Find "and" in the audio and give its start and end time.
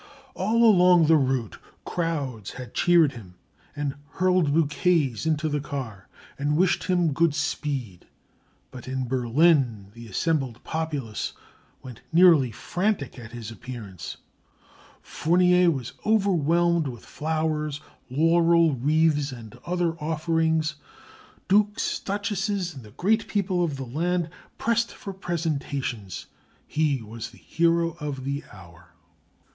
3.75-3.93, 6.39-6.57, 19.31-19.55, 22.73-22.81